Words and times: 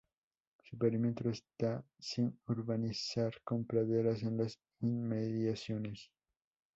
Su 0.63 0.79
perímetro 0.79 1.29
está 1.29 1.85
sin 1.99 2.35
urbanizar, 2.47 3.39
con 3.43 3.65
praderas 3.65 4.23
en 4.23 4.37
las 4.37 4.57
inmediaciones. 4.79 6.09